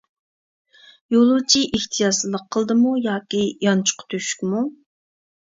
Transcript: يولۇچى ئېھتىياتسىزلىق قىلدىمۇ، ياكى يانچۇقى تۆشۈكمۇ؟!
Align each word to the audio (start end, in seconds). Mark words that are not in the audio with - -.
يولۇچى 1.15 1.61
ئېھتىياتسىزلىق 1.67 2.47
قىلدىمۇ، 2.57 2.95
ياكى 3.09 3.45
يانچۇقى 3.67 4.09
تۆشۈكمۇ؟! 4.17 4.65